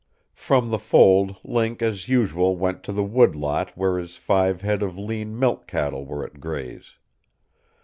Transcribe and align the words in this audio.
From 0.33 0.71
the 0.71 0.79
fold 0.79 1.35
Link 1.43 1.83
as 1.83 2.09
usual 2.09 2.55
went 2.57 2.81
to 2.85 2.91
the 2.91 3.03
woodlot 3.03 3.77
where 3.77 3.99
his 3.99 4.15
five 4.15 4.61
head 4.61 4.81
of 4.81 4.97
lean 4.97 5.37
milch 5.37 5.67
cattle 5.67 6.05
were 6.07 6.25
at 6.25 6.39
graze. 6.39 6.95